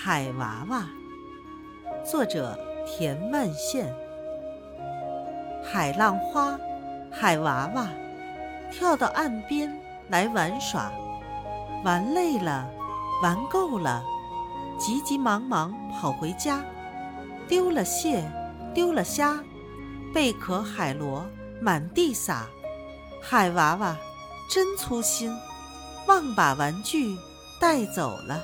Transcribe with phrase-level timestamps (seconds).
[0.00, 0.86] 海娃娃，
[2.08, 2.56] 作者
[2.86, 3.92] 田万宪。
[5.64, 6.56] 海浪花，
[7.10, 7.88] 海娃娃，
[8.70, 9.76] 跳到岸边
[10.08, 10.92] 来玩耍。
[11.84, 12.70] 玩累了，
[13.24, 14.04] 玩够了，
[14.78, 16.62] 急急忙忙跑回家，
[17.48, 18.22] 丢了蟹，
[18.72, 19.42] 丢了虾，
[20.14, 21.26] 贝壳海螺
[21.60, 22.46] 满地撒。
[23.20, 23.96] 海娃娃
[24.48, 25.36] 真粗心，
[26.06, 27.16] 忘把玩具
[27.60, 28.40] 带走了。